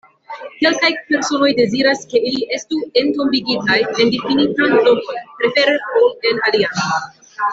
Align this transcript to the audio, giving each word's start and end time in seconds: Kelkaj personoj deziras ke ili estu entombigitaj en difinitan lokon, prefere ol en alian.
Kelkaj 0.61 0.89
personoj 1.09 1.49
deziras 1.59 1.99
ke 2.13 2.21
ili 2.29 2.47
estu 2.57 2.79
entombigitaj 3.03 3.77
en 3.91 4.11
difinitan 4.17 4.75
lokon, 4.89 5.23
prefere 5.43 5.77
ol 6.01 6.11
en 6.31 6.43
alian. 6.51 6.83